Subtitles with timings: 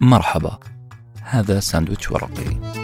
[0.00, 0.58] مرحبا.
[1.22, 2.78] هذا ساندويتش ورقي.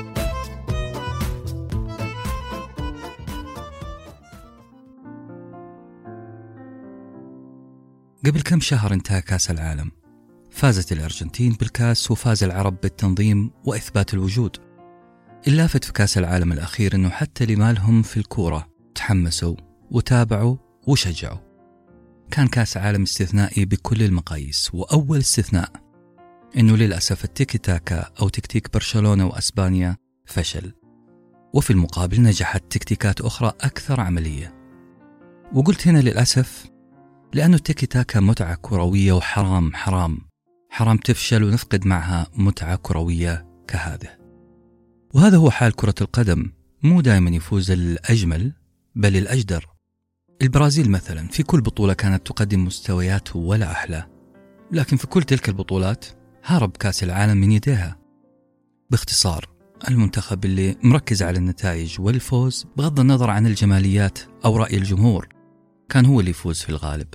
[8.27, 9.91] قبل كم شهر انتهى كأس العالم؟
[10.51, 14.57] فازت الأرجنتين بالكأس وفاز العرب بالتنظيم وإثبات الوجود.
[15.49, 19.57] اللافت في كأس العالم الأخير أنه حتى اللي مالهم في الكورة تحمسوا
[19.91, 20.57] وتابعوا
[20.87, 21.39] وشجعوا.
[22.31, 25.84] كان كأس عالم استثنائي بكل المقاييس وأول استثناء
[26.59, 30.73] أنه للأسف التيكي تاكا أو تكتيك برشلونة وأسبانيا فشل.
[31.55, 34.55] وفي المقابل نجحت تكتيكات أخرى أكثر عملية.
[35.55, 36.67] وقلت هنا للأسف
[37.33, 40.19] لأنه التيكي تاكا متعة كروية وحرام حرام.
[40.71, 44.19] حرام تفشل ونفقد معها متعة كروية كهذه.
[45.15, 46.53] وهذا هو حال كرة القدم.
[46.83, 48.53] مو دائما يفوز الأجمل
[48.95, 49.67] بل الأجدر.
[50.43, 54.07] البرازيل مثلا في كل بطولة كانت تقدم مستويات ولا أحلى.
[54.73, 56.05] لكن في كل تلك البطولات
[56.47, 57.97] هرب كأس العالم من يديها.
[58.91, 59.49] باختصار
[59.89, 65.29] المنتخب اللي مركز على النتائج والفوز بغض النظر عن الجماليات أو رأي الجمهور
[65.89, 67.09] كان هو اللي يفوز في الغالب.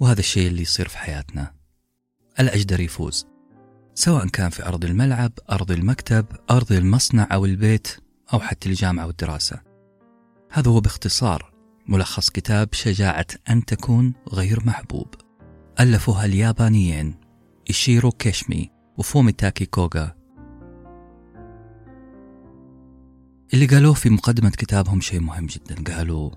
[0.00, 1.54] وهذا الشيء اللي يصير في حياتنا.
[2.40, 3.26] الأجدر يفوز
[3.94, 7.88] سواء كان في أرض الملعب أرض المكتب أرض المصنع أو البيت
[8.32, 9.60] أو حتى الجامعة والدراسة
[10.50, 11.52] هذا هو باختصار
[11.88, 15.14] ملخص كتاب شجاعة أن تكون غير محبوب.
[15.80, 17.23] ألفها اليابانيين.
[17.68, 20.14] إيشيرو كيشمي وفومي تاكي كوغا.
[23.54, 25.94] اللي قالوه في مقدمة كتابهم شيء مهم جدا.
[25.96, 26.30] قالوا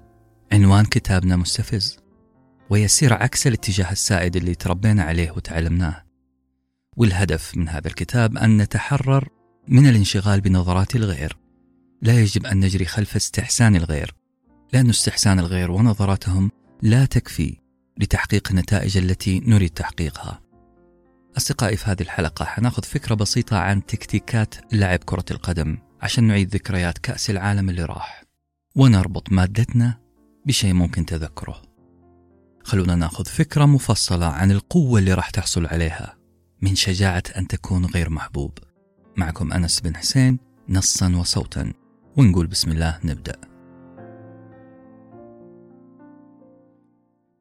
[0.51, 1.99] عنوان كتابنا مستفز
[2.69, 6.03] ويسير عكس الاتجاه السائد اللي تربينا عليه وتعلمناه.
[6.97, 9.27] والهدف من هذا الكتاب أن نتحرر
[9.67, 11.37] من الانشغال بنظرات الغير.
[12.01, 14.15] لا يجب أن نجري خلف استحسان الغير.
[14.73, 17.57] لأن استحسان الغير ونظراتهم لا تكفي
[17.97, 20.46] لتحقيق النتائج التي نريد تحقيقها.
[21.37, 26.97] أصدقائي في هذه الحلقة حناخذ فكرة بسيطة عن تكتيكات لعب كرة القدم عشان نعيد ذكريات
[26.97, 28.23] كأس العالم اللي راح.
[28.75, 29.99] ونربط مادتنا
[30.45, 31.61] بشيء ممكن تذكره.
[32.63, 36.17] خلونا ناخذ فكرة مفصلة عن القوة اللي راح تحصل عليها
[36.61, 38.57] من شجاعة أن تكون غير محبوب.
[39.17, 40.39] معكم أنس بن حسين
[40.69, 41.73] نصا وصوتا.
[42.17, 43.56] ونقول بسم الله نبدأ.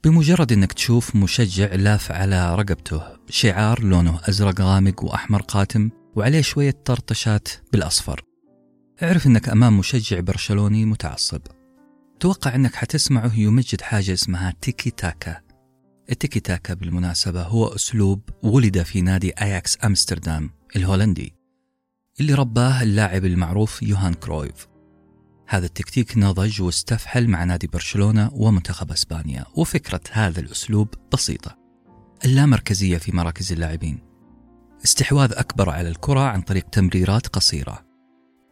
[0.06, 6.74] بمجرد إنك تشوف مشجع لاف على رقبته شعار لونه أزرق غامق وأحمر قاتم وعليه شوية
[6.84, 8.22] طرطشات بالأصفر.
[9.02, 11.40] اعرف إنك أمام مشجع برشلوني متعصب.
[12.20, 15.40] توقع إنك حتسمعه يمجد حاجة اسمها تيكي تاكا.
[16.10, 21.34] التيكي تاكا بالمناسبة هو أسلوب ولد في نادي أياكس أمستردام الهولندي
[22.20, 24.66] اللي رباه اللاعب المعروف يوهان كرويف.
[25.48, 31.58] هذا التكتيك نضج واستفحل مع نادي برشلونة ومنتخب إسبانيا وفكرة هذا الأسلوب بسيطة.
[32.24, 33.98] اللامركزية في مراكز اللاعبين.
[34.84, 37.86] استحواذ أكبر على الكرة عن طريق تمريرات قصيرة.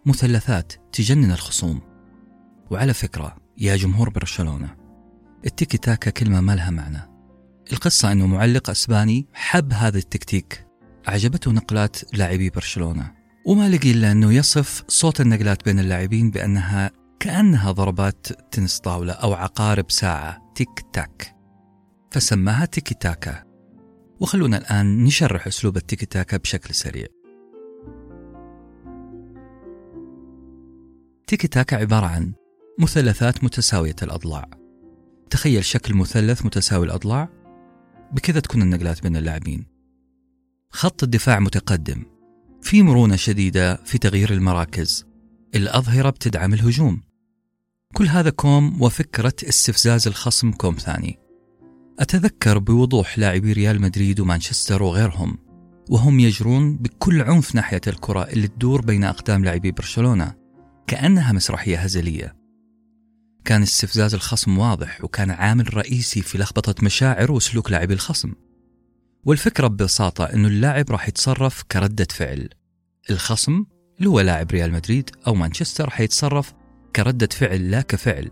[0.07, 1.81] مثلثات تجنن الخصوم.
[2.71, 4.77] وعلى فكرة يا جمهور برشلونة
[5.47, 7.11] التيكي تاكا كلمة ما لها معنى.
[7.73, 10.67] القصة أنه معلق أسباني حب هذا التكتيك.
[11.09, 13.24] أعجبته نقلات لاعبي برشلونة.
[13.45, 16.91] وما لقي إلا أنه يصف صوت النقلات بين اللاعبين بأنها
[17.21, 20.53] كأنها ضربات تنس طاولة أو عقارب ساعة.
[20.55, 21.37] تيك تاك.
[22.11, 23.45] فسماها تيكي تاكا.
[24.21, 27.07] وخلونا الآن نشرح أسلوب التيكي تاكا بشكل سريع.
[31.27, 32.33] تيكي تاكا عبارة عن
[32.79, 34.51] مثلثات متساوية الأضلاع.
[35.31, 37.29] تخيل شكل مثلث متساوي الأضلاع.
[38.13, 39.67] بكذا تكون النقلات بين اللاعبين.
[40.71, 42.14] خط الدفاع متقدم.
[42.65, 45.07] في مرونة شديدة في تغيير المراكز.
[45.55, 47.01] الأظهرة بتدعم الهجوم.
[47.95, 51.19] كل هذا كوم وفكرة استفزاز الخصم كوم ثاني.
[51.99, 55.39] أتذكر بوضوح لاعبي ريال مدريد ومانشستر وغيرهم
[55.91, 60.35] وهم يجرون بكل عنف ناحية الكرة اللي تدور بين أقدام لاعبي برشلونة
[60.87, 62.37] كأنها مسرحية هزلية.
[63.45, 68.33] كان استفزاز الخصم واضح وكان عامل رئيسي في لخبطة مشاعر وسلوك لاعبي الخصم.
[69.27, 72.49] والفكرة ببساطة أنه اللاعب راح يتصرف كردة فعل.
[73.11, 73.65] الخصم
[73.99, 76.53] اللي هو لاعب ريال مدريد أو مانشستر راح يتصرف
[76.97, 78.31] كردة فعل لا كفعل.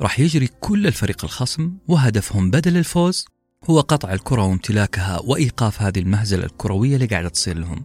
[0.00, 3.26] راح يجري كل الفريق الخصم وهدفهم بدل الفوز
[3.70, 7.84] هو قطع الكرة وامتلاكها وإيقاف هذه المهزلة الكروية اللي قاعدة تصير لهم.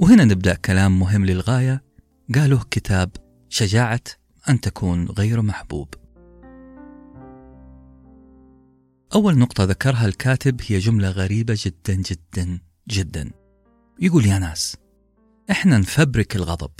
[0.00, 1.82] وهنا نبدأ كلام مهم للغاية.
[2.34, 3.10] قاله كتاب
[3.48, 4.00] شجاعة
[4.48, 5.94] أن تكون غير محبوب
[9.14, 13.30] أول نقطة ذكرها الكاتب هي جملة غريبة جدا جدا جدا.
[14.00, 14.76] يقول يا ناس
[15.50, 16.70] إحنا نفبرك الغضب.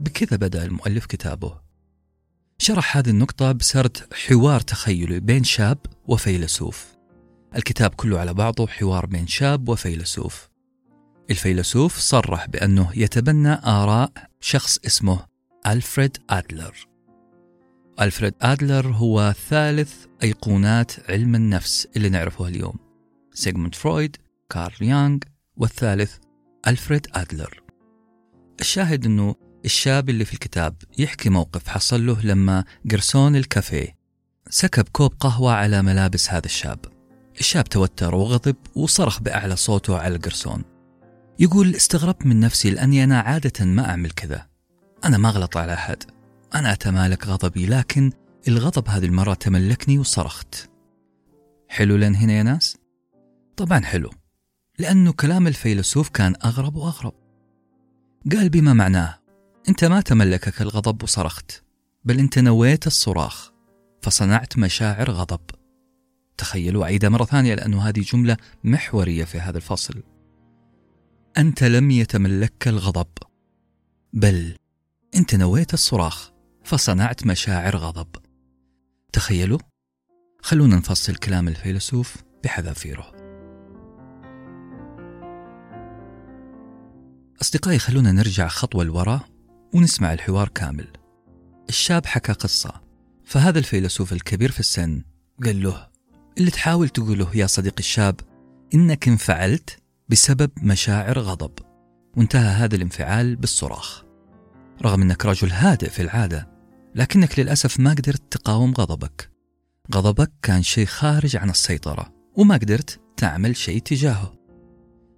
[0.00, 1.60] بكذا بدأ المؤلف كتابه.
[2.58, 5.78] شرح هذه النقطة بسرد حوار تخيلي بين شاب
[6.08, 6.86] وفيلسوف.
[7.56, 10.48] الكتاب كله على بعضه حوار بين شاب وفيلسوف.
[11.30, 15.26] الفيلسوف صرح بأنه يتبنى آراء شخص اسمه
[15.66, 16.91] ألفريد أدلر.
[18.00, 22.74] ألفريد أدلر هو ثالث أيقونات علم النفس اللي نعرفه اليوم.
[23.34, 24.16] سيغموند فرويد
[24.50, 25.18] كارل يانغ
[25.56, 26.16] والثالث
[26.66, 27.62] ألفريد أدلر.
[28.60, 29.34] الشاهد أنه
[29.64, 33.96] الشاب اللي في الكتاب يحكي موقف حصل له لما قرصون الكافيه
[34.50, 36.78] سكب كوب قهوة على ملابس هذا الشاب.
[37.40, 40.64] الشاب توتر وغضب وصرخ بأعلى صوته على القرصون
[41.38, 44.46] يقول استغربت من نفسي لأني أنا عادة ما أعمل كذا.
[45.04, 46.02] أنا ما أغلط على أحد.
[46.54, 48.12] أنا أتمالك غضبي لكن
[48.48, 50.70] الغضب هذه المرة تملكني وصرخت.
[51.68, 52.76] حلو لين هنا يا ناس؟
[53.56, 54.10] طبعا حلو
[54.78, 57.14] لأنه كلام الفيلسوف كان أغرب وأغرب.
[58.32, 59.18] قال بما معناه
[59.68, 61.62] أنت ما تملكك الغضب وصرخت
[62.04, 63.52] بل أنت نويت الصراخ
[64.02, 65.40] فصنعت مشاعر غضب.
[66.36, 70.02] تخيلوا أعيدها مرة ثانية لأنه هذه جملة محورية في هذا الفصل.
[71.38, 73.08] أنت لم يتملكك الغضب
[74.12, 74.56] بل
[75.14, 76.31] أنت نويت الصراخ.
[76.64, 78.16] فصنعت مشاعر غضب.
[79.12, 79.58] تخيلوا
[80.42, 83.12] خلونا نفصل كلام الفيلسوف بحذافيره
[87.42, 89.20] أصدقائي خلونا نرجع خطوة لورا
[89.74, 90.88] ونسمع الحوار كامل.
[91.68, 92.80] الشاب حكى قصة
[93.24, 95.04] فهذا الفيلسوف الكبير في السن
[95.44, 95.88] قال له
[96.38, 98.20] اللي تحاول تقوله يا صديقي الشاب
[98.74, 101.52] إنك انفعلت بسبب مشاعر غضب
[102.16, 104.04] وانتهى هذا الانفعال بالصراخ.
[104.82, 106.51] رغم أنك رجل هادئ في العادة
[106.94, 109.30] لكنك للأسف ما قدرت تقاوم غضبك.
[109.94, 114.34] غضبك كان شيء خارج عن السيطرة وما قدرت تعمل شيء تجاهه.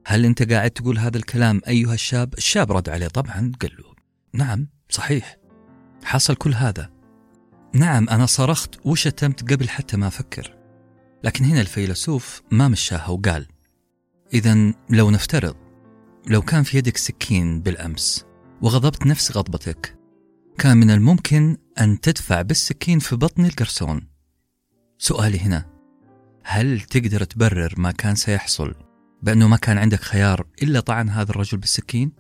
[0.06, 3.94] هل أنت قاعد تقول هذا الكلام أيها الشاب؟ الشاب رد عليه طبعا قال له
[4.32, 5.37] نعم صحيح
[6.05, 6.91] حصل كل هذا.
[7.75, 10.55] نعم أنا صرخت وشتمت قبل حتى ما أفكر
[11.25, 13.47] لكن هنا الفيلسوف ما مشاها وقال
[14.35, 15.56] إذا لو نفترض
[16.26, 18.25] لو كان في يدك سكين بالأمس
[18.62, 19.99] وغضبت نفس غضبتك
[20.59, 24.09] كان من الممكن أن تدفع بالسكين في بطن القرصون
[24.99, 25.67] سؤالي هنا
[26.44, 28.75] هل تقدر تبرر ما كان سيحصل
[29.23, 32.12] بأنه ما كان عندك خيار إلا طعن هذا الرجل بالسكين؟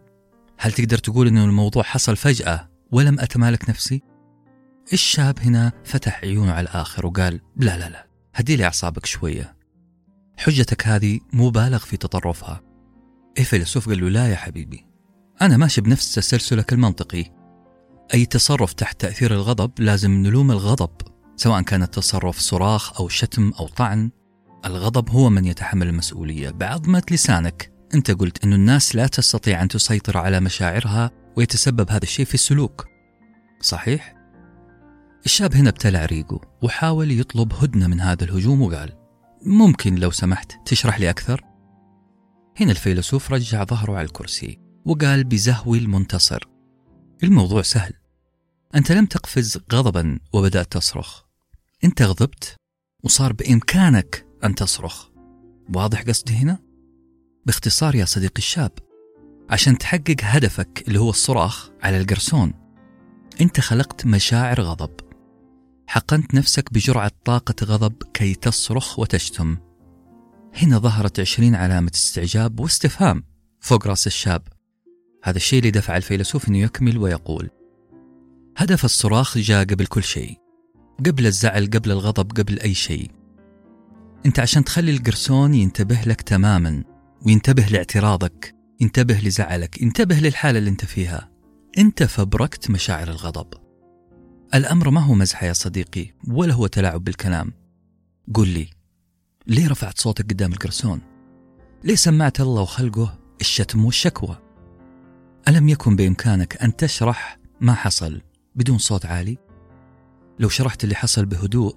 [0.58, 4.02] هل تقدر تقول أنه الموضوع حصل فجأة ولم أتمالك نفسي؟
[4.92, 9.56] الشاب هنا فتح عيونه على الآخر وقال لا لا لا هدي لي أعصابك شوية
[10.36, 12.62] حجتك هذه مبالغ في تطرفها
[13.38, 14.86] الفيلسوف قال له لا يا حبيبي
[15.42, 17.24] أنا ماشي بنفس تسلسلك المنطقي
[18.14, 20.90] أي تصرف تحت تأثير الغضب لازم نلوم الغضب
[21.36, 24.10] سواء كان التصرف صراخ أو شتم أو طعن
[24.64, 30.18] الغضب هو من يتحمل المسؤولية بعظمة لسانك أنت قلت أن الناس لا تستطيع أن تسيطر
[30.18, 32.86] على مشاعرها ويتسبب هذا الشيء في السلوك
[33.60, 34.14] صحيح؟
[35.24, 38.92] الشاب هنا ابتلع ريقه وحاول يطلب هدنة من هذا الهجوم وقال
[39.46, 41.44] ممكن لو سمحت تشرح لي أكثر؟
[42.60, 46.53] هنا الفيلسوف رجع ظهره على الكرسي وقال بزهو المنتصر
[47.22, 47.92] الموضوع سهل.
[48.74, 51.22] أنت لم تقفز غضبا وبدأت تصرخ.
[51.84, 52.56] أنت غضبت
[53.04, 55.08] وصار بإمكانك أن تصرخ.
[55.74, 56.58] واضح قصدي هنا؟
[57.46, 58.72] باختصار يا صديقي الشاب
[59.50, 62.52] عشان تحقق هدفك اللي هو الصراخ على القرصون
[63.40, 64.90] أنت خلقت مشاعر غضب.
[65.86, 69.56] حقنت نفسك بجرعة طاقة غضب كي تصرخ وتشتم.
[70.54, 73.24] هنا ظهرت عشرين علامة استعجاب واستفهام
[73.60, 74.42] فوق رأس الشاب.
[75.24, 77.50] هذا الشيء اللي دفع الفيلسوف أنه يكمل ويقول
[78.56, 80.38] هدف الصراخ جاء قبل كل شيء
[81.06, 83.10] قبل الزعل قبل الغضب قبل أي شيء.
[84.26, 86.84] أنت عشان تخلي القرصون ينتبه لك تماما
[87.26, 91.30] وينتبه لاعتراضك ينتبه لزعلك ينتبه للحالة اللي أنت فيها
[91.78, 93.48] أنت فبركت مشاعر الغضب.
[94.54, 97.52] الأمر ما هو مزحة يا صديقي ولا هو تلاعب بالكلام.
[98.34, 98.68] قل لي
[99.46, 101.00] ليه رفعت صوتك قدام القرصون؟
[101.84, 104.36] ليه سمعت الله وخلقه الشتم والشكوى؟
[105.48, 108.20] ألم يكن بإمكانك أن تشرح ما حصل
[108.54, 109.38] بدون صوت عالي؟
[110.38, 111.76] لو شرحت اللي حصل بهدوء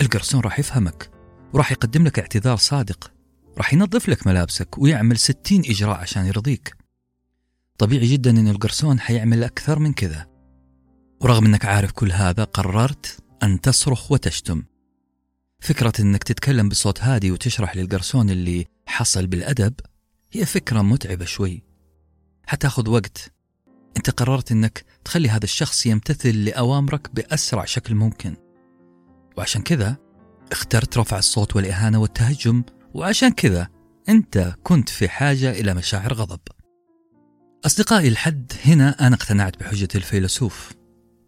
[0.00, 1.10] القرصون راح يفهمك
[1.52, 3.12] وراح يقدم لك اعتذار صادق
[3.58, 6.76] راح ينظف لك ملابسك ويعمل ستين إجراء عشان يرضيك.
[7.78, 10.26] طبيعي جدا أن القرصون حيعمل أكثر من كذا.
[11.20, 14.62] ورغم أنك عارف كل هذا قررت أن تصرخ وتشتم.
[15.60, 19.74] فكرة أنك تتكلم بصوت هادي وتشرح للقرصون اللي حصل بالأدب
[20.32, 21.65] هي فكرة متعبة شوي.
[22.46, 23.32] حتاخذ وقت.
[23.96, 28.36] أنت قررت أنك تخلي هذا الشخص يمتثل لأوامرك بأسرع شكل ممكن.
[29.38, 29.96] وعشان كذا
[30.52, 32.62] اخترت رفع الصوت والإهانة والتهجم.
[32.94, 33.68] وعشان كذا
[34.08, 36.40] أنت كنت في حاجة إلى مشاعر غضب.
[37.66, 40.72] أصدقائي الحد هنا أنا اقتنعت بحجة الفيلسوف.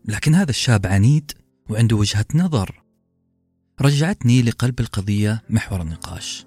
[0.05, 1.33] لكن هذا الشاب عنيد
[1.71, 2.83] وعنده وجهة نظر.
[3.81, 6.47] رجعتني لقلب القضية محور النقاش.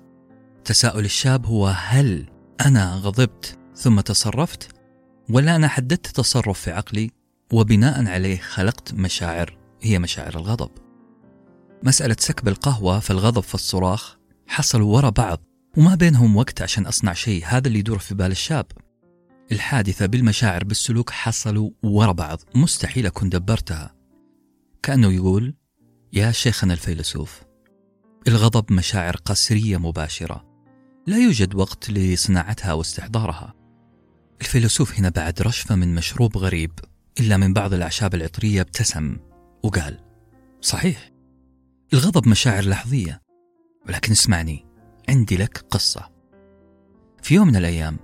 [0.65, 2.29] تساؤل الشاب هو هل
[2.65, 4.69] أنا غضبت؟ ثم تصرفت
[5.29, 7.11] ولا أنا حددت تصرف في عقلي
[7.53, 10.71] وبناء عليه خلقت مشاعر هي مشاعر الغضب.
[11.83, 15.39] مسألة سكب القهوة في الغضب في الصراخ حصلوا ورا بعض
[15.77, 18.65] وما بينهم وقت عشان أصنع شيء هذا اللي يدور في بال الشاب.
[19.51, 23.95] الحادثة بالمشاعر بالسلوك حصلوا ورا بعض مستحيل أكون دبرتها.
[24.83, 25.55] كأنه يقول
[26.13, 27.41] يا شيخنا الفيلسوف
[28.27, 30.45] الغضب مشاعر قسرية مباشرة
[31.07, 33.60] لا يوجد وقت لصناعتها واستحضارها.
[34.41, 36.71] الفيلسوف هنا بعد رشفة من مشروب غريب
[37.19, 39.17] إلا من بعض الأعشاب العطرية ابتسم
[39.63, 39.99] وقال
[40.61, 41.11] صحيح
[41.93, 43.21] الغضب مشاعر لحظية
[43.87, 44.65] ولكن اسمعني
[45.09, 46.11] عندي لك قصة.
[47.23, 47.99] في يوم من الأيام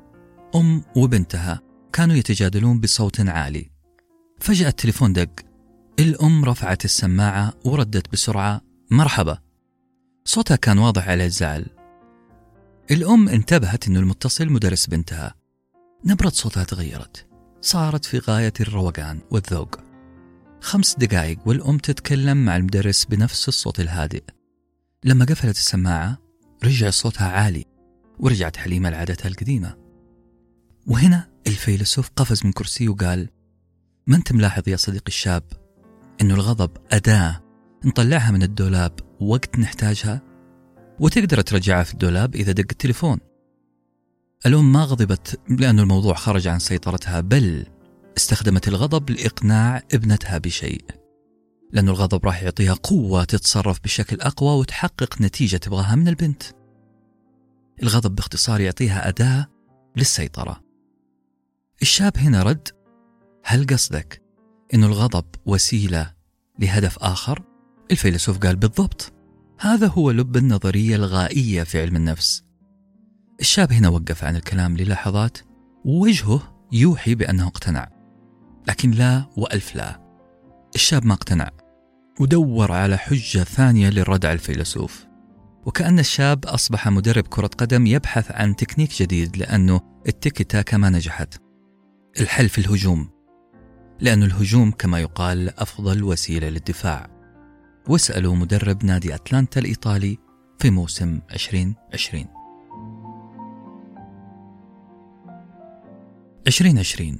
[0.55, 1.61] أم وبنتها
[1.93, 3.69] كانوا يتجادلون بصوت عالي.
[4.39, 5.29] فجأة التليفون دق
[5.99, 9.37] الأم رفعت السماعة وردت بسرعة مرحبا.
[10.25, 11.65] صوتها كان واضح على الزعل.
[12.91, 15.46] الأم انتبهت أن المتصل مدرس بنتها.
[16.05, 17.27] نبرة صوتها تغيرت.
[17.61, 19.79] صارت في غاية الروقان والذوق.
[20.61, 24.23] خمس دقائق والأم تتكلم مع المدرس بنفس الصوت الهادئ.
[25.03, 26.17] لما قفلت السماعة
[26.63, 27.65] رجع صوتها عالي
[28.19, 29.77] ورجعت حليمة لعادتها القديمة.
[30.87, 33.29] وهنا الفيلسوف قفز من كرسيه وقال
[34.07, 35.43] ما أنت ملاحظ يا صديقي الشاب
[36.21, 37.43] أنه الغضب أداة
[37.85, 40.21] نطلعها من الدولاب وقت نحتاجها؟
[40.99, 43.19] وتقدر ترجعها في الدولاب إذا دق التليفون.
[44.45, 47.65] الأم ما غضبت لأن الموضوع خرج عن سيطرتها بل
[48.17, 50.85] استخدمت الغضب لإقناع ابنتها بشيء.
[51.71, 56.43] لأن الغضب راح يعطيها قوة تتصرف بشكل أقوى وتحقق نتيجة تبغاها من البنت.
[57.83, 59.47] الغضب باختصار يعطيها أداة
[59.95, 60.63] للسيطرة.
[61.81, 62.67] الشاب هنا رد
[63.43, 64.21] هل قصدك
[64.73, 66.13] أن الغضب وسيلة
[66.59, 67.43] لهدف آخر؟
[67.91, 69.13] الفيلسوف قال بالضبط.
[69.59, 72.46] هذا هو لب النظرية الغائية في علم النفس.
[73.39, 75.37] الشاب هنا وقف عن الكلام للحظات
[75.85, 77.89] ووجهه يوحي بأنه اقتنع.
[78.67, 80.01] لكن لا وألف لا.
[80.75, 81.49] الشاب ما اقتنع.
[82.19, 85.05] ودور على حجة ثانية للرد على الفيلسوف.
[85.65, 91.41] وكأن الشاب أصبح مدرب كرة قدم يبحث عن تكنيك جديد لأنه التيكي تاكا ما نجحت.
[92.19, 93.09] الحل في الهجوم.
[93.99, 97.07] لأن الهجوم كما يقال أفضل وسيلة للدفاع.
[97.87, 100.17] واسألوا مدرب نادي أتلانتا الإيطالي
[100.59, 102.36] في موسم 2020
[106.47, 107.19] 2020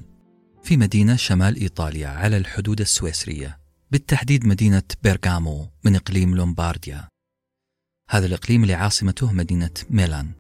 [0.64, 3.60] في مدينة شمال إيطاليا على الحدود السويسرية
[3.92, 7.08] بالتحديد مدينة بيرغامو من إقليم لومبارديا.
[8.10, 10.32] هذا الإقليم اللي عاصمته مدينة ميلان.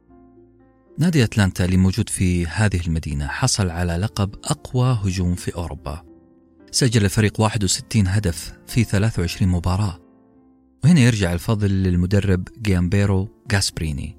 [0.99, 6.03] نادي أتلانتا اللي موجود في هذه المدينة حصل على لقب أقوى هجوم في أوروبا.
[6.71, 9.99] سجل الفريق 61 هدف في 23 مباراة.
[10.83, 14.17] وهنا يرجع الفضل للمدرب جيامبيرو غاسبريني.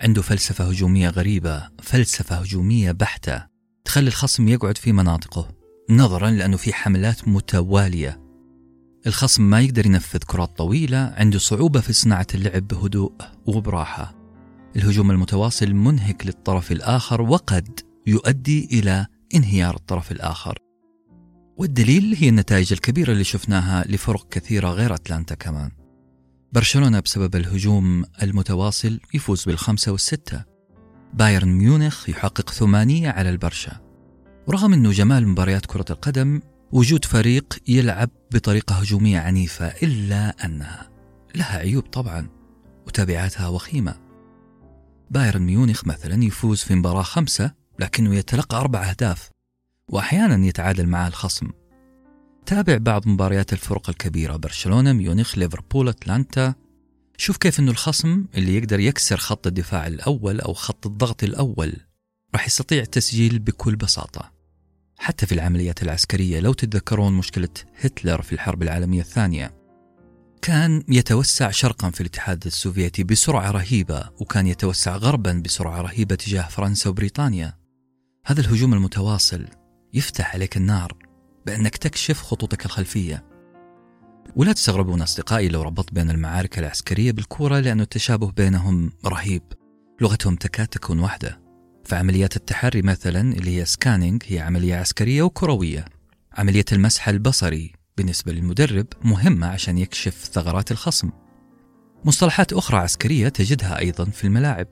[0.00, 3.51] عنده فلسفة هجومية غريبة فلسفة هجومية بحتة.
[3.84, 5.48] تخلي الخصم يقعد في مناطقه
[5.90, 8.20] نظرا لأنه في حملات متوالية.
[9.06, 13.12] الخصم ما يقدر ينفذ كرات طويلة عنده صعوبة في صناعة اللعب بهدوء
[13.46, 14.14] وبراحة.
[14.76, 20.58] الهجوم المتواصل منهك للطرف الآخر وقد يؤدي إلى انهيار الطرف الآخر.
[21.56, 25.70] والدليل هي النتائج الكبيرة اللي شفناها لفرق كثيرة غير أتلانتا كمان.
[26.52, 30.51] برشلونة بسبب الهجوم المتواصل يفوز بالخمسة والستة.
[31.12, 33.80] بايرن ميونخ يحقق ثمانية على البرشا.
[34.46, 36.40] ورغم أنه جمال مباريات كرة القدم
[36.72, 40.90] وجود فريق يلعب بطريقة هجومية عنيفة إلا أنها
[41.34, 42.28] لها عيوب طبعا
[42.86, 43.94] وتبعاتها وخيمة.
[45.10, 49.30] بايرن ميونخ مثلا يفوز في مباراة خمسة لكنه يتلقى أربع أهداف
[49.88, 51.48] وأحيانا يتعادل مع الخصم.
[52.46, 56.54] تابع بعض مباريات الفرق الكبيرة برشلونة ميونخ ليفربول أتلانتا
[57.16, 61.76] شوف كيف أنه الخصم اللي يقدر يكسر خط الدفاع الأول أو خط الضغط الأول
[62.34, 64.32] راح يستطيع التسجيل بكل بساطة.
[64.98, 67.48] حتى في العمليات العسكرية لو تتذكرون مشكلة
[67.80, 69.62] هتلر في الحرب العالمية الثانية
[70.42, 76.90] كان يتوسع شرقا في الاتحاد السوفيتي بسرعة رهيبة وكان يتوسع غربا بسرعة رهيبة تجاه فرنسا
[76.90, 77.54] وبريطانيا.
[78.26, 79.46] هذا الهجوم المتواصل
[79.94, 80.96] يفتح عليك النار
[81.46, 83.31] بأنك تكشف خطوطك الخلفية.
[84.36, 89.42] ولا تستغربون أصدقائي لو ربطت بين المعارك العسكرية بالكورة لأن التشابه بينهم رهيب.
[90.00, 91.40] لغتهم تكاد تكون واحدة.
[91.84, 95.84] فعمليات التحري مثلا اللي هي سكانينج هي عملية عسكرية وكروية.
[96.32, 101.10] عملية المسح البصري بالنسبة للمدرب مهمة عشان يكشف ثغرات الخصم.
[102.04, 104.68] مصطلحات أخرى عسكرية تجدها أيضا في الملاعب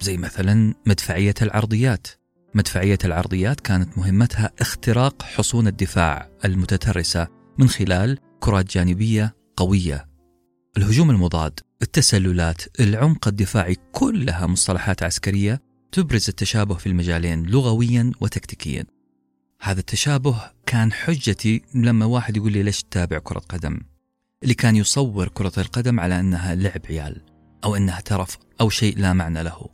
[0.00, 2.06] زي مثلا مدفعية العرضيات.
[2.54, 10.08] مدفعية العرضيات كانت مهمتها اختراق حصون الدفاع المتترسة من خلال كرات جانبية قوية.
[10.76, 15.60] الهجوم المضاد التسللات العمق الدفاعي كلها مصطلحات عسكرية
[15.92, 18.84] تبرز التشابه في المجالين لغويا وتكتيكيا.
[19.62, 23.80] هذا التشابه كان حجتي لما واحد يقول لي ليش تتابع كرة قدم؟
[24.42, 27.22] اللي كان يصور كرة القدم على أنها لعب عيال
[27.64, 29.68] أو أنها ترف أو شيء لا معنى له.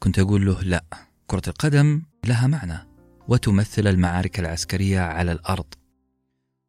[0.00, 0.84] كنت أقول له لا
[1.26, 2.88] كرة القدم لها معنى
[3.28, 5.66] وتمثل المعارك العسكرية على الأرض.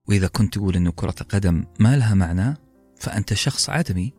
[0.07, 2.57] وإذا كنت تقول أن كرة القدم ما لها معنى
[2.97, 4.13] فأنت شخص عدمي.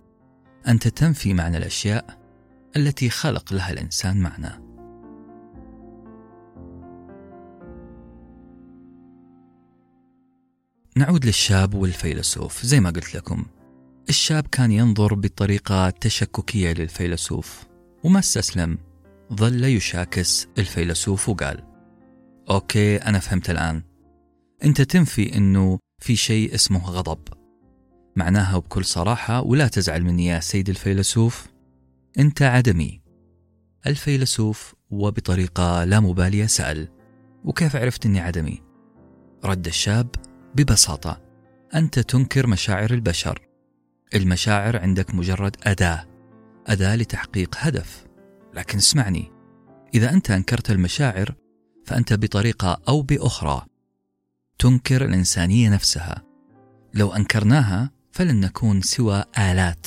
[0.68, 2.18] أنت تنفي معنى الأشياء
[2.76, 4.66] التي خلق لها الإنسان معنى.
[10.96, 13.44] نعود للشاب والفيلسوف زي ما قلت لكم.
[14.08, 17.64] الشاب كان ينظر بطريقة تشككية للفيلسوف
[18.04, 18.78] وما استسلم.
[19.32, 21.64] ظل يشاكس الفيلسوف وقال
[22.50, 23.82] okay أنا فهمت الآن.
[24.64, 27.18] أنت تنفي أنه في شيء اسمه غضب.
[28.16, 31.46] معناها بكل صراحة ولا تزعل مني يا سيد الفيلسوف
[32.18, 33.00] أنت عدمي.
[33.86, 36.88] الفيلسوف وبطريقة لا مبالية سأل
[37.44, 38.62] وكيف عرفت أني عدمي؟
[39.44, 40.08] رد الشاب
[40.54, 41.20] ببساطة
[41.74, 43.48] أنت تنكر مشاعر البشر.
[44.14, 46.06] المشاعر عندك مجرد أداة
[46.66, 48.06] أداة لتحقيق هدف.
[48.54, 49.32] لكن اسمعني
[49.94, 51.34] إذا أنت أنكرت المشاعر
[51.84, 53.66] فأنت بطريقة أو بأخرى
[54.58, 56.22] تنكر الإنسانية نفسها.
[56.94, 59.86] لو أنكرناها فلن نكون سوى آلات.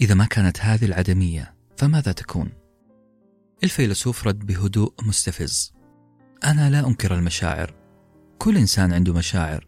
[0.00, 2.52] إذا ما كانت هذه العدمية فماذا تكون؟
[3.64, 5.72] الفيلسوف رد بهدوء مستفز.
[6.44, 7.74] أنا لا أنكر المشاعر.
[8.38, 9.66] كل إنسان عنده مشاعر.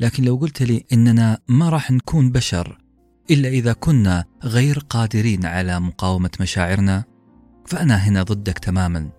[0.00, 2.78] لكن لو قلت لي إننا ما راح نكون بشر
[3.30, 7.04] إلا إذا كنا غير قادرين على مقاومة مشاعرنا
[7.66, 9.10] فأنا هنا ضدك تماما.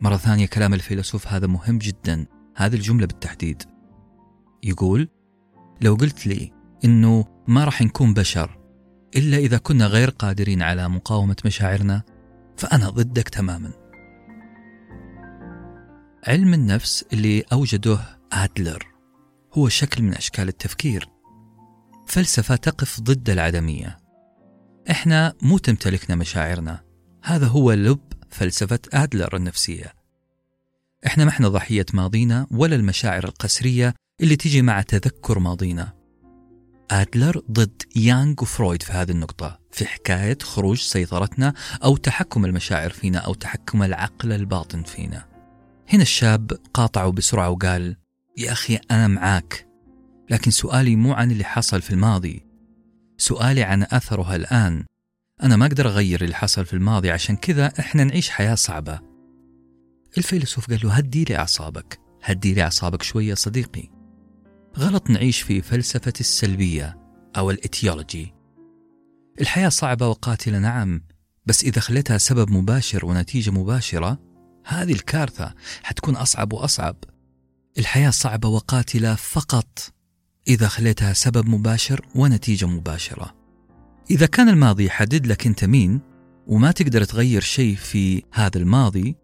[0.00, 2.26] مرة ثانية كلام الفيلسوف هذا مهم جدا.
[2.56, 3.62] هذه الجملة بالتحديد.
[4.62, 5.08] يقول
[5.80, 6.52] لو قلت لي
[6.84, 8.58] إنه ما راح نكون بشر
[9.16, 12.02] إلا إذا كنا غير قادرين على مقاومة مشاعرنا
[12.56, 13.72] فأنا ضدك تماما.
[16.26, 17.98] علم النفس اللي أوجده
[18.32, 18.86] آدلر
[19.54, 21.08] هو شكل من أشكال التفكير.
[22.06, 23.98] فلسفة تقف ضد العدمية.
[24.90, 26.80] إحنا مو تمتلكنا مشاعرنا.
[27.24, 29.95] هذا هو لب فلسفة آدلر النفسية.
[31.06, 35.92] إحنا ما إحنا ضحية ماضينا ولا المشاعر القسرية اللي تيجي مع تذكر ماضينا.
[36.90, 43.18] آدلر ضد يانغ وفرويد في هذه النقطة في حكاية خروج سيطرتنا أو تحكم المشاعر فينا
[43.18, 45.24] أو تحكم العقل الباطن فينا.
[45.88, 47.96] هنا الشاب قاطعه بسرعة وقال
[48.38, 49.66] يا أخي أنا معاك
[50.30, 52.46] لكن سؤالي مو عن اللي حصل في الماضي
[53.18, 54.84] سؤالي عن أثرها الآن.
[55.42, 59.15] أنا ما أقدر أغير اللي حصل في الماضي عشان كذا إحنا نعيش حياة صعبة.
[60.18, 63.88] الفيلسوف قال له هدي لي أعصابك هدي لي أعصابك شوية صديقي.
[64.78, 66.98] غلط نعيش في فلسفة السلبية
[67.36, 68.34] أو الإتيولوجي.
[69.40, 71.02] الحياة صعبة وقاتلة نعم
[71.46, 74.18] بس إذا خليتها سبب مباشر ونتيجة مباشرة
[74.64, 76.96] هذه الكارثة حتكون أصعب وأصعب.
[77.78, 79.92] الحياة صعبة وقاتلة فقط
[80.48, 83.34] إذا خليتها سبب مباشر ونتيجة مباشرة.
[84.10, 86.00] إذا كان الماضي يحدد لك أنت مين
[86.46, 89.16] وما تقدر تغير شيء في هذا الماضي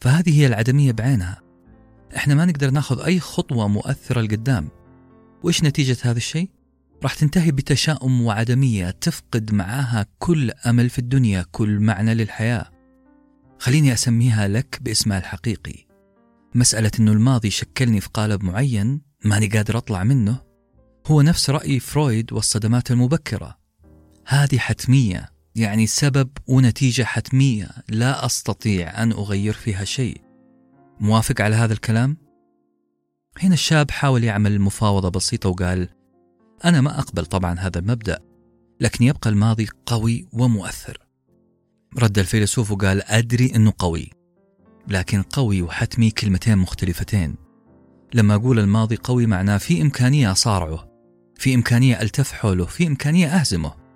[0.00, 1.42] فهذه هي العدمية بعينها.
[2.16, 4.68] إحنا ما نقدر ناخذ أي خطوة مؤثرة لقدام.
[5.42, 6.50] وإيش نتيجة هذا الشيء؟
[7.02, 12.70] راح تنتهي بتشاؤم وعدمية تفقد معاها كل أمل في الدنيا كل معنى للحياة.
[13.58, 15.86] خليني أسميها لك بإسمها الحقيقي.
[16.54, 20.40] مسألة أنه الماضي شكلني في قالب معين ماني قادر أطلع منه.
[21.06, 23.58] هو نفس رأي فرويد والصدمات المبكرة.
[24.26, 25.37] هذه حتمية.
[25.54, 30.20] يعني سبب ونتيجة حتمية لا أستطيع أن أغير فيها شيء.
[31.00, 32.16] موافق على هذا الكلام؟
[33.42, 35.88] هنا الشاب حاول يعمل مفاوضة بسيطة وقال
[36.64, 38.18] أنا ما أقبل طبعا هذا المبدأ
[38.80, 40.98] لكن يبقى الماضي قوي ومؤثر.
[41.98, 44.10] رد الفيلسوف وقال أدري أنه قوي
[44.88, 47.36] لكن قوي وحتمي كلمتين مختلفتين.
[48.14, 50.88] لما أقول الماضي قوي معناه في إمكانية أصارعه
[51.34, 53.87] في إمكانية ألتف حوله في إمكانية أهزمه.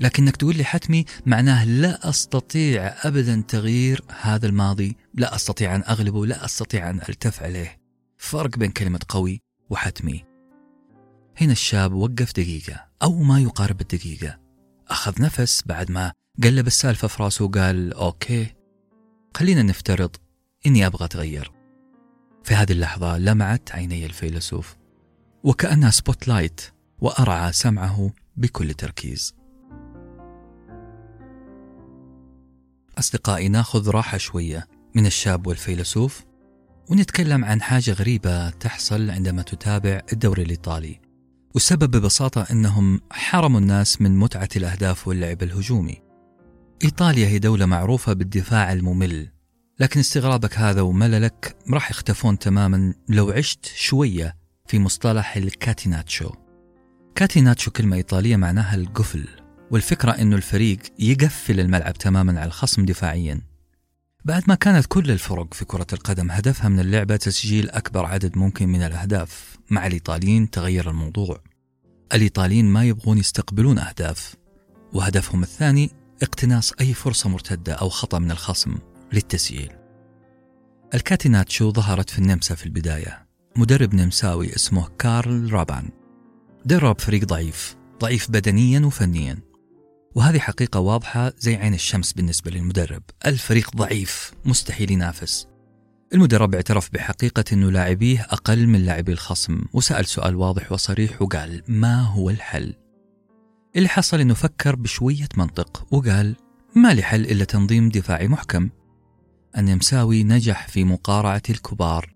[0.00, 6.26] لكنك تقول لي حتمي معناه لا أستطيع أبدا تغيير هذا الماضي لا أستطيع أن أغلبه
[6.26, 7.80] لا أستطيع أن ألتف عليه.
[8.18, 10.24] فرق بين كلمة قوي وحتمي.
[11.40, 14.38] هنا الشاب وقف دقيقة أو ما يقارب الدقيقة.
[14.88, 18.54] أخذ نفس بعد ما قلب السالفة في راسه وقال أوكي
[19.36, 20.16] خلينا نفترض
[20.66, 21.52] إني أبغى أتغير.
[22.44, 24.76] في هذه اللحظة لمعت عيني الفيلسوف
[25.44, 26.60] وكأنها spotlight
[26.98, 29.35] وأرعى سمعه بكل تركيز.
[32.98, 34.68] أصدقائي ناخذ راحة شوية.
[34.94, 36.24] من الشاب والفيلسوف
[36.90, 41.00] ونتكلم عن حاجة غريبة تحصل عندما تتابع الدوري الإيطالي.
[41.54, 46.02] والسبب ببساطة أنهم حرموا الناس من متعة الأهداف واللعب الهجومي.
[46.84, 49.28] إيطاليا هي دولة معروفة بالدفاع الممل.
[49.80, 56.30] لكن استغرابك هذا ومللك راح يختفون تماما لو عشت شوية في مصطلح الكاتيناتشو.
[57.14, 59.45] كاتيناتشو كلمة إيطالية معناها القفل.
[59.70, 63.40] والفكرة أنه الفريق يقفل الملعب تماما على الخصم دفاعيا.
[64.24, 68.68] بعد ما كانت كل الفرق في كرة القدم هدفها من اللعبة تسجيل أكبر عدد ممكن
[68.68, 69.56] من الأهداف.
[69.70, 71.40] مع الإيطاليين تغير الموضوع.
[72.14, 74.34] الإيطاليين ما يبغون يستقبلون أهداف.
[74.92, 75.90] وهدفهم الثاني
[76.22, 78.78] اقتناص أي فرصة مرتدة أو خطأ من الخصم
[79.12, 79.72] للتسجيل.
[80.94, 83.26] الكاتيناتشو ظهرت في النمسا في البداية.
[83.56, 85.90] مدرب نمساوي اسمه كارل رابان.
[86.64, 87.76] درب فريق ضعيف.
[88.00, 89.45] ضعيف بدنيا وفنيا.
[90.16, 93.02] وهذه حقيقة واضحة زي عين الشمس بالنسبة للمدرب.
[93.26, 95.46] الفريق ضعيف مستحيل ينافس.
[96.14, 102.02] المدرب اعترف بحقيقة أنه لاعبيه أقل من لاعبي الخصم وسأل سؤال واضح وصريح وقال ما
[102.02, 102.74] هو الحل؟
[103.76, 106.36] اللي حصل أنه فكر بشوية منطق وقال
[106.74, 108.68] ما لي حل إلا تنظيم دفاعي محكم.
[109.58, 112.14] النمساوي نجح في مقارعة الكبار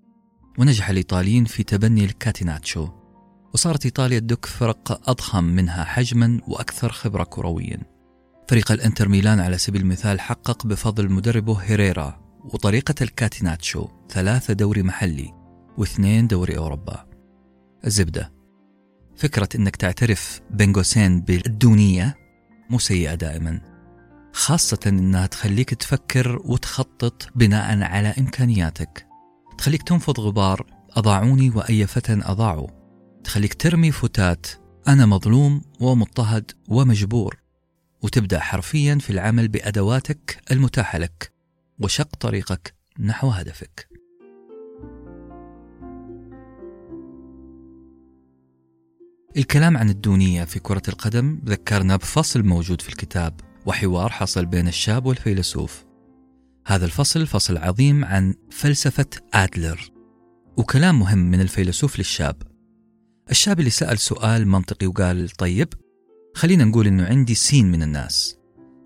[0.59, 3.00] ونجح الإيطاليين في تبني الكاتيناتشو.
[3.55, 7.81] وصارت إيطاليا تدك فرق أضخم منها حجما وأكثر خبرة كرويا.
[8.49, 15.35] فريق الإنتر ميلان على سبيل المثال حقق بفضل مدربه هيريرا وطريقة الكاتيناتشو ثلاثة دوري محلي
[15.79, 17.07] واثنين دوري أوروبا.
[17.87, 18.33] الزبدة.
[19.17, 22.17] فكرة أنك تعترف بين قوسين بالدونية
[22.71, 23.61] مو سيئة دائما.
[24.33, 29.07] خاصة أنها تخليك تفكر وتخطط بناء على إمكانياتك.
[29.59, 32.80] تخليك تنفض غبار أضاعوني وأي فتى أضاعوا
[33.25, 34.47] تخليك ترمي فتات.
[34.89, 37.41] أنا مظلوم ومضطهد ومجبور.
[38.03, 41.33] وتبدأ حرفيا في العمل بأدواتك المتاحة لك
[41.79, 43.89] وشق طريقك نحو هدفك.
[49.37, 55.07] الكلام عن الدونية في كرة القدم ذكرنا بفصل موجود في الكتاب وحوار حصل بين الشاب
[55.07, 55.85] والفيلسوف.
[56.67, 59.91] هذا الفصل فصل عظيم عن فلسفة آدلر.
[60.57, 62.50] وكلام مهم من الفيلسوف للشاب.
[63.31, 65.69] الشاب اللي سأل سؤال منطقي وقال طيب
[66.35, 68.37] خلينا نقول إنه عندي سين من الناس.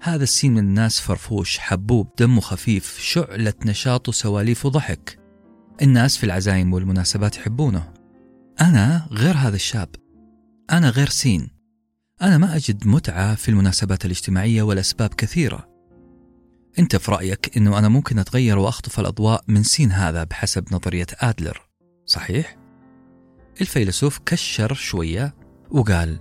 [0.02, 5.18] هذا السين من الناس فرفوش حبوب دمه خفيف شعلة نشاط وسواليف وضحك.
[5.83, 7.92] الناس في العزايم والمناسبات يحبونه.
[8.61, 9.88] أنا غير هذا الشاب
[10.70, 11.50] أنا غير سين.
[12.22, 15.68] أنا ما أجد متعة في المناسبات الاجتماعية والأسباب كثيرة.
[16.78, 21.68] أنت في رأيك أنه أنا ممكن أتغير وأخطف الأضواء من سين هذا بحسب نظرية آدلر
[22.07, 22.63] صحيح؟
[23.61, 25.35] الفيلسوف كشر شوية
[25.71, 26.19] وقال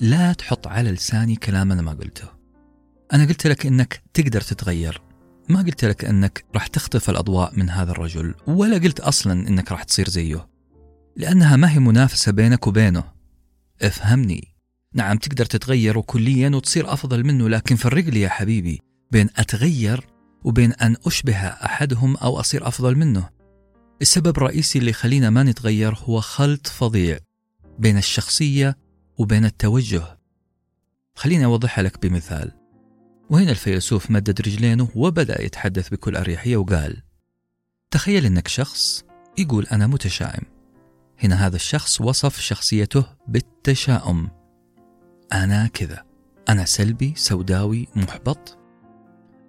[0.00, 2.28] لا تحط على لساني كلام أنا ما قلته.
[3.12, 5.02] أنا قلت لك أنك تقدر تتغير.
[5.48, 9.82] ما قلت لك أنك راح تخطف الأضواء من هذا الرجل ولا قلت أصلا أنك راح
[9.82, 10.48] تصير زيه.
[11.16, 13.04] لأنها ما هي منافسة بينك وبينه.
[13.82, 14.54] افهمني.
[14.94, 20.06] نعم تقدر تتغير كليا وتصير أفضل منه لكن فرق لي يا حبيبي بين أتغير
[20.44, 23.28] وبين أن أشبه أحدهم أو أصير أفضل منه
[24.02, 27.18] السبب الرئيسي اللي يخلينا ما نتغير هو خلط فظيع
[27.78, 28.78] بين الشخصية
[29.18, 30.18] وبين التوجه.
[31.14, 32.52] خليني أوضحها لك بمثال.
[33.30, 37.02] وهنا الفيلسوف مدد رجلينه وبدأ يتحدث بكل أريحية وقال
[37.90, 39.04] تخيل أنك شخص
[39.38, 40.42] يقول أنا متشائم.
[41.22, 44.30] هنا هذا الشخص وصف شخصيته بالتشاؤم.
[45.32, 46.04] أنا كذا.
[46.48, 48.58] أنا سلبي سوداوي محبط.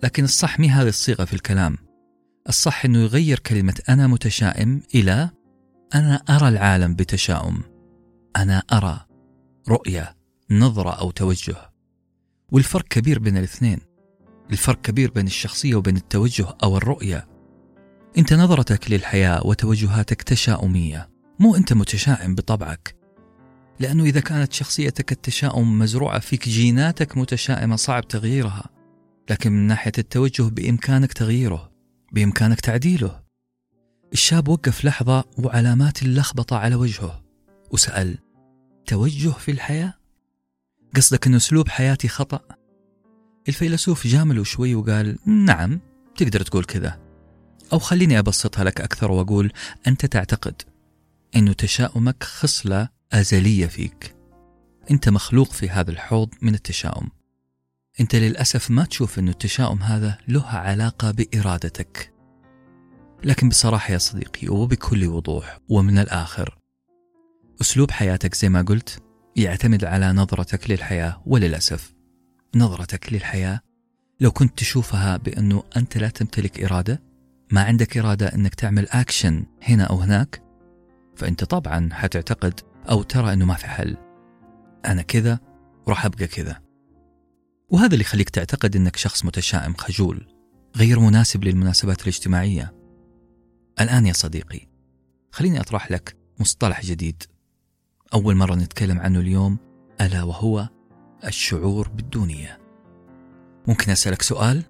[0.03, 1.84] لكن الصح مي هذه الصيغة في الكلام.
[2.49, 5.29] الصح أنه يغير كلمة أنا متشائم إلى
[5.95, 7.61] أنا أرى العالم بتشاؤم.
[8.37, 9.05] أنا أرى
[9.69, 10.15] رؤية
[10.51, 11.55] نظرة أو توجه.
[12.51, 13.79] والفرق كبير بين الاثنين.
[14.51, 17.27] الفرق كبير بين الشخصية وبين التوجه أو الرؤية.
[18.17, 21.09] أنت نظرتك للحياة وتوجهاتك تشاؤمية.
[21.39, 22.95] مو أنت متشائم بطبعك.
[23.79, 28.69] لأنه إذا كانت شخصيتك التشاؤم مزروعة فيك جيناتك متشائمة صعب تغييرها.
[29.29, 31.74] لكن من ناحية التوجه بإمكانك تغييره.
[32.11, 33.23] بإمكانك تعديله
[34.13, 37.23] الشاب وقف لحظة وعلامات اللخبطة على وجهه
[37.71, 38.17] وسأل
[38.85, 39.93] توجه في الحياة؟
[40.95, 42.39] قصدك أن أسلوب حياتي خطأ؟
[43.47, 45.79] الفيلسوف جامله شوي وقال نعم
[46.17, 46.99] تقدر تقول كذا
[47.73, 49.51] أو خليني أبسطها لك أكثر وأقول
[49.87, 50.61] أنت تعتقد
[51.35, 54.15] أن تشاؤمك خصلة أزلية فيك
[54.91, 57.09] أنت مخلوق في هذا الحوض من التشاؤم
[57.99, 62.13] أنت للأسف ما تشوف أن التشاؤم هذا له علاقة بإرادتك.
[63.23, 66.57] لكن بصراحة يا صديقي وبكل وضوح ومن الآخر
[67.61, 69.03] أسلوب حياتك زي ما قلت
[69.35, 71.93] يعتمد على نظرتك للحياة وللأسف
[72.55, 73.59] نظرتك للحياة
[74.19, 77.03] لو كنت تشوفها بأنه أنت لا تمتلك إرادة
[77.51, 80.41] ما عندك إرادة أنك تعمل أكشن هنا أو هناك
[81.15, 83.97] فأنت طبعا حتعتقد أو ترى أنه ما في حل.
[84.85, 85.39] أنا كذا
[85.87, 86.64] وراح أبقى كذا.
[87.69, 90.27] وهذا اللي يخليك تعتقد أنك شخص متشائم خجول
[90.75, 92.73] غير مناسب للمناسبات الاجتماعية.
[93.81, 94.67] الآن يا صديقي
[95.31, 97.23] خليني أطرح لك مصطلح جديد.
[98.13, 99.57] أول مرة نتكلم عنه اليوم
[100.01, 100.69] ألا وهو
[101.25, 102.59] الشعور بالدونية.
[103.67, 104.63] ممكن أسألك سؤال؟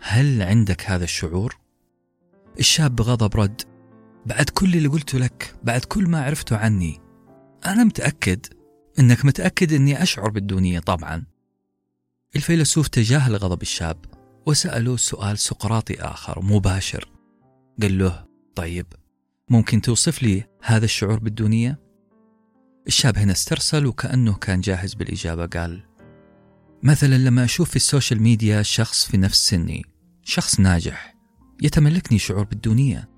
[0.00, 1.58] هل عندك هذا الشعور؟
[2.58, 3.62] الشاب بغضب رد
[4.26, 7.00] بعد كل اللي قلته لك بعد كل ما عرفته عني
[7.66, 8.46] أنا متأكد
[8.98, 11.33] أنك متأكد أني أشعر بالدونية طبعا.
[12.36, 13.96] الفيلسوف تجاهل غضب الشاب
[14.46, 17.08] وسأله سؤال سقراطي آخر مباشر.
[17.82, 18.86] قال له طيب
[19.50, 21.80] ممكن توصف لي هذا الشعور بالدونية؟
[22.86, 25.82] الشاب هنا استرسل وكأنه كان جاهز بالإجابة قال
[26.82, 29.84] مثلا لما أشوف في ال social media شخص في نفس سني
[30.22, 31.14] شخص ناجح
[31.62, 33.08] يتملكني شعور بالدونية.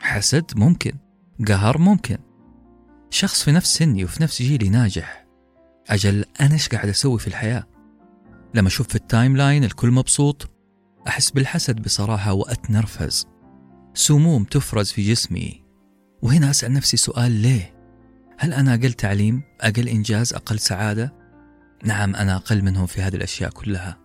[0.00, 0.92] حسد ممكن
[1.48, 2.18] قهر ممكن.
[3.10, 5.26] شخص في نفس سني وفي نفس جيلي ناجح.
[5.88, 7.66] أجل أنا إيش قاعد أسوي في الحياة؟
[8.54, 10.50] لما أشوف في ال timeline الكل مبسوط
[11.08, 13.26] أحس بالحسد بصراحة وأتنرفز
[13.94, 15.64] سموم تفرز في جسمي
[16.22, 17.74] وهنا أسأل نفسي سؤال ليه؟
[18.38, 21.14] هل أنا أقل تعليم؟ أقل إنجاز؟ أقل سعادة؟
[21.84, 23.98] نعم أنا أقل منهم في هذه الأشياء كلها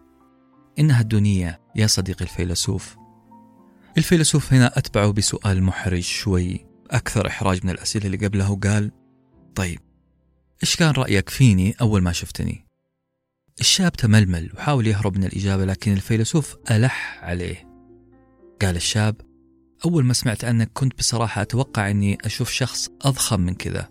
[0.80, 2.96] إنها الدونية يا صديقي الفيلسوف
[3.98, 8.92] الفيلسوف هنا أتبعه بسؤال محرج شوي أكثر إحراج من الأسئلة اللي قبله وقال
[9.56, 9.80] طيب
[10.64, 12.66] إيش كان رأيك فيني أول ما شفتني؟
[13.60, 17.70] الشاب تململ وحاول يهرب من الإجابة لكن الفيلسوف ألح عليه.
[18.62, 19.16] قال الشاب
[19.86, 23.90] أول ما سمعت عنك كنت بصراحة أتوقع أني أشوف شخص أضخم من كذا.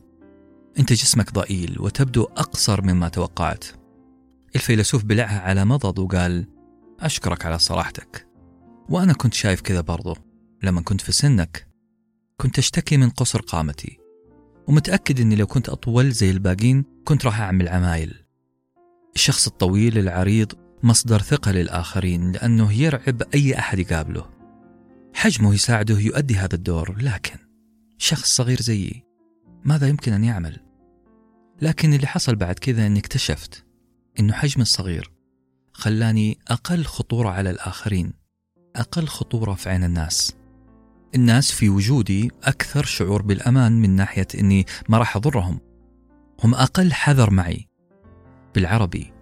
[0.78, 3.64] أنت جسمك ضئيل وتبدو أقصر مما توقعت.
[4.54, 6.46] الفيلسوف بلعها على مضض وقال
[7.00, 8.26] أشكرك على صراحتك.
[8.88, 10.16] وأنا كنت شايف كذا برضو.
[10.62, 11.68] لما كنت في سنك
[12.36, 13.98] كنت أشتكي من قصر قامتي.
[14.68, 18.21] ومتأكد أني لو كنت أطول زي الباقين كنت راح أعمل عمايل.
[19.14, 24.30] الشخص الطويل العريض مصدر ثقة للآخرين لأنه يرعب أي أحد يقابله.
[25.14, 27.36] حجمه يساعده يؤدي هذا الدور لكن
[27.98, 29.04] شخص صغير زيي
[29.64, 30.60] ماذا يمكن أن يعمل؟
[31.62, 33.64] لكن اللي حصل بعد كذا أني اكتشفت
[34.20, 35.10] أنه حجمي الصغير
[35.72, 38.12] خلاني أقل خطورة على الآخرين
[38.76, 40.36] أقل خطورة في عين الناس.
[41.14, 45.60] الناس في وجودي أكثر شعور بالأمان من ناحية أني ما راح أضرهم.
[46.44, 47.68] هم أقل حذر معي.
[48.54, 49.12] بالعربي.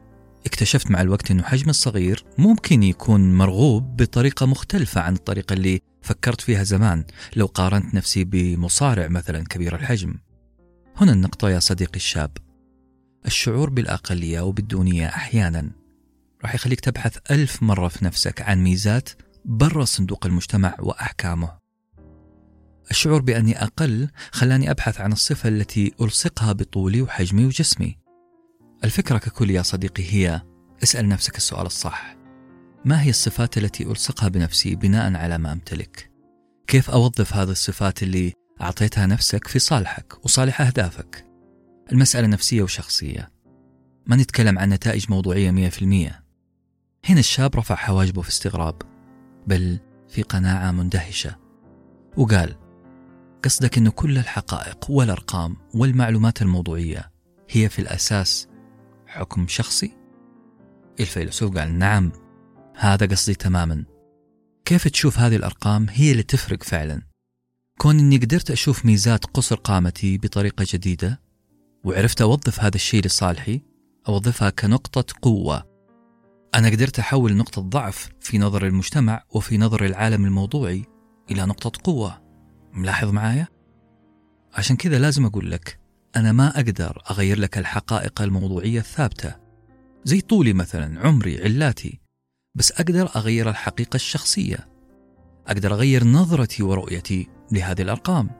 [0.46, 6.40] اكتشفت مع الوقت أنه حجمي الصغير ممكن يكون مرغوب بطريقة مختلفة عن الطريقة اللي فكرت
[6.40, 7.04] فيها زمان
[7.36, 10.14] لو قارنت نفسي بمصارع مثلا كبير الحجم.
[10.96, 12.30] هنا النقطة يا صديقي الشاب.
[13.26, 15.70] الشعور بالأقلية وبالدونية أحيانا.
[16.42, 19.08] راح يخليك تبحث ألف مرة في نفسك عن ميزات
[19.44, 21.58] برا صندوق المجتمع وأحكامه.
[22.90, 27.98] الشعور بأني أقل خلاني أبحث عن الصفة التي ألصقها بطولي وحجمي وجسمي.
[28.84, 30.42] الفكرة ككل يا صديقي هي
[30.82, 32.16] اسأل نفسك السؤال الصح.
[32.84, 36.10] ما هي الصفات التي ألصقها بنفسي بناء على ما أمتلك؟
[36.66, 41.26] كيف أوظف هذه الصفات اللي أعطيتها نفسك في صالحك وصالح أهدافك؟
[41.92, 43.30] المسألة نفسية وشخصية.
[44.06, 46.24] ما نتكلم عن نتائج موضوعية مية في المية؟
[47.04, 48.82] هنا الشاب رفع حواجبه في استغراب.
[49.46, 51.36] بل في قناعة مندهشة.
[52.16, 52.56] وقال
[53.44, 57.10] قصدك أن كل الحقائق والأرقام والمعلومات الموضوعية
[57.50, 58.49] هي في الأساس
[59.10, 59.92] حكم شخصي؟
[61.00, 62.12] الفيلسوف قال نعم
[62.76, 63.84] هذا قصدي تماما.
[64.64, 67.02] كيف تشوف هذه الأرقام؟ هي اللي تفرق فعلا.
[67.78, 71.20] كون أني قدرت أشوف ميزات قصر قامتي بطريقة جديدة
[71.84, 73.62] وعرفت أوظف هذا الشيء لصالحي
[74.08, 75.64] أوظفها كنقطة قوة.
[76.54, 80.84] أنا قدرت أحول نقطة ضعف في نظر المجتمع وفي نظر العالم الموضوعي
[81.30, 82.22] إلى نقطة قوة.
[82.72, 83.48] ملاحظ معايا؟
[84.54, 85.79] عشان كذا لازم أقول لك
[86.16, 89.36] أنا ما أقدر أغير لك الحقائق الموضوعية الثابتة
[90.04, 92.00] زي طولي مثلا عمري علاتي
[92.54, 94.68] بس أقدر أغير الحقيقة الشخصية.
[95.46, 98.30] أقدر أغير نظرتي ورؤيتي لهذه الأرقام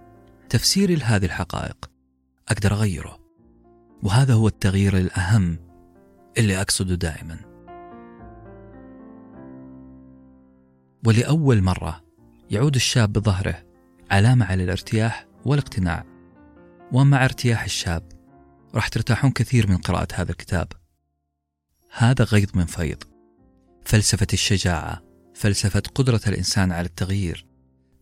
[0.48, 1.90] تفسيري لهذه الحقائق.
[2.48, 3.18] أقدر أغيره.
[4.02, 5.58] وهذا هو التغيير الأهم
[6.38, 7.36] اللي أقصده دائما.
[11.06, 12.04] ولأول مرة
[12.50, 13.64] يعود الشاب بظهره
[14.10, 16.09] علامة على الارتياح والاقتناع.
[16.92, 18.02] ومع ارتياح الشاب
[18.74, 20.68] راح ترتاحون كثير من قراءة هذا الكتاب.
[21.96, 23.02] هذا غيض من فيض.
[23.84, 25.02] فلسفة الشجاعة
[25.34, 27.46] فلسفة قدرة الإنسان على التغيير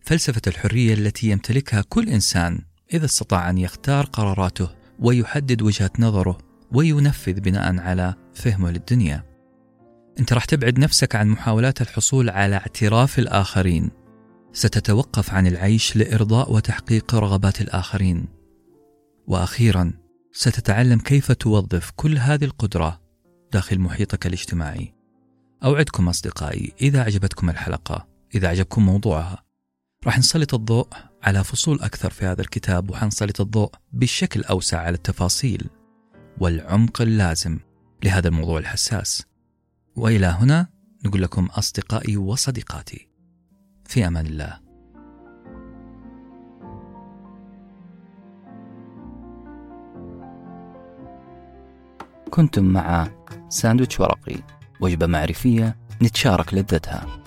[0.03, 2.61] فلسفة الحرية التي يمتلكها كل إنسان
[2.93, 6.39] إذا استطاع أن يختار قراراته ويحدد وجهة نظره
[6.73, 9.25] وينفذ بناء على فهمه للدنيا.
[10.21, 13.91] أنت راح تبعد نفسك عن محاولات الحصول على اعتراف الآخرين.
[14.53, 18.38] ستتوقف عن العيش لإرضاء وتحقيق رغبات الآخرين.
[19.29, 19.93] وأخيرا
[20.33, 23.01] ستتعلم كيف توظف كل هذه القدرة
[23.53, 24.95] داخل محيطك الاجتماعي.
[25.65, 29.45] أوعدكم أصدقائي إذا أعجبتكم الحلقة إذا أعجبكم موضوعها
[30.07, 30.89] راح نسلط الضوء
[31.23, 35.71] على فصول أكثر في هذا الكتاب وحنسلط الضوء بشكل أوسع على التفاصيل
[36.41, 37.59] والعمق اللازم
[38.05, 39.23] لهذا الموضوع الحساس.
[39.97, 40.67] وإلى هنا
[41.05, 43.09] نقول لكم أصدقائي وصديقاتي
[43.85, 44.68] في أمان الله.
[52.31, 53.09] كنتم مع
[53.49, 54.37] ساندويتش ورقي
[54.81, 57.18] وجبة معرفية نتشارك لذتها.